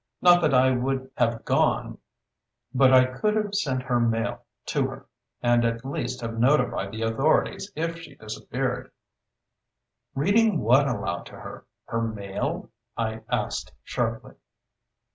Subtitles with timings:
[0.19, 1.99] Not that I would have gone;
[2.73, 5.05] but I could have sent her mail to her,
[5.43, 8.89] and at least have notified the authorities if she had disappeared."
[10.15, 14.33] "Reading what aloud to her her mail?" I asked sharply.